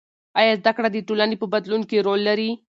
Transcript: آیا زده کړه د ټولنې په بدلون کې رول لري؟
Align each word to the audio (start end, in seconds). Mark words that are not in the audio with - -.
آیا 0.39 0.53
زده 0.59 0.71
کړه 0.75 0.87
د 0.91 0.97
ټولنې 1.07 1.35
په 1.39 1.47
بدلون 1.53 1.81
کې 1.89 2.03
رول 2.07 2.21
لري؟ 2.29 2.49